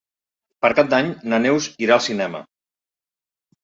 [0.65, 2.45] Per Cap d'Any na Neus irà al cinema.